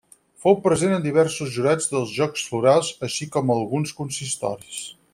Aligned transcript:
Fou 0.45 0.55
present 0.63 0.95
en 0.95 1.03
diversos 1.03 1.51
jurats 1.57 1.91
dels 1.93 2.15
Jocs 2.21 2.47
Florals 2.53 2.91
així 3.09 3.31
com 3.37 3.55
alguns 3.61 3.97
consistoris. 4.03 4.83